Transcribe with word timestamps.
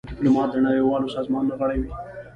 ډيپلومات 0.09 0.49
د 0.51 0.55
نړېوالو 0.65 1.13
سازمانونو 1.15 1.53
غړی 1.61 1.77
وي. 1.81 1.91